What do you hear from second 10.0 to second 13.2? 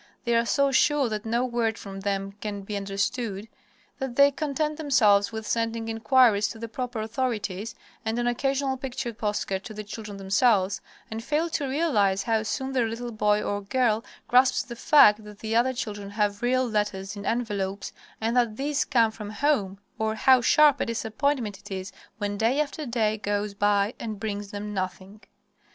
themselves, and fail to realize how soon their little